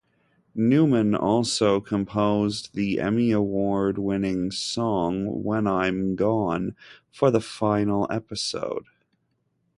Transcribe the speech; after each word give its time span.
Newman 0.55 1.13
also 1.13 1.79
composed 1.79 2.73
the 2.73 2.99
Emmy 2.99 3.29
Award-winning 3.29 4.49
song 4.49 5.43
"When 5.43 5.67
I'm 5.67 6.15
Gone" 6.15 6.75
for 7.11 7.29
the 7.29 7.39
final 7.39 8.07
episode. 8.09 8.87